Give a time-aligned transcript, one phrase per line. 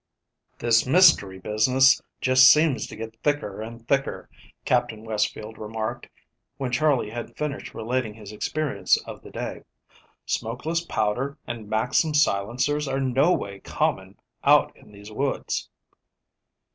[0.57, 4.27] "THIS mystery business just seems to get thicker and thicker,"
[4.65, 6.09] Captain Westfield remarked,
[6.57, 9.61] when Charley had finished relating his experience of the day.
[10.25, 15.69] "Smokeless powder and Maxim silencers are no ways common out in these woods."